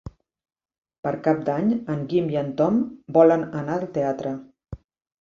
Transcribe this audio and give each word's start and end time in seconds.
Per 1.07 1.11
Cap 1.27 1.43
d'Any 1.51 1.69
en 1.97 2.03
Guim 2.15 2.33
i 2.35 2.41
en 2.43 2.51
Tom 2.65 2.83
volen 3.21 3.49
anar 3.63 3.81
al 3.81 3.89
teatre. 4.01 4.37